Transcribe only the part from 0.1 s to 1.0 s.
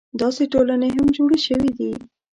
داسې ټولنې